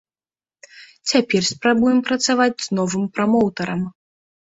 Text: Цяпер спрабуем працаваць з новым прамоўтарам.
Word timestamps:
Цяпер 1.11 1.41
спрабуем 1.49 1.99
працаваць 2.07 2.63
з 2.69 2.79
новым 2.79 3.03
прамоўтарам. 3.19 3.85